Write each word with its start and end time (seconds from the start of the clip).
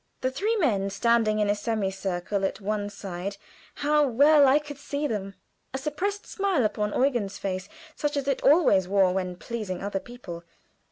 The 0.21 0.31
three 0.31 0.55
men 0.55 0.89
standing 0.89 1.37
in 1.37 1.47
a 1.47 1.53
semi 1.53 1.91
circle 1.91 2.43
at 2.43 2.59
one 2.59 2.89
side; 2.89 3.37
how 3.75 4.07
well 4.07 4.47
I 4.47 4.57
could 4.57 4.79
see 4.79 5.05
them! 5.05 5.35
A 5.75 5.77
suppressed 5.77 6.25
smile 6.25 6.65
upon 6.65 6.93
Eugen's 6.99 7.37
face, 7.37 7.69
such 7.95 8.17
as 8.17 8.27
it 8.27 8.41
always 8.41 8.87
wore 8.87 9.13
when 9.13 9.35
pleasing 9.35 9.83
other 9.83 9.99
people. 9.99 10.43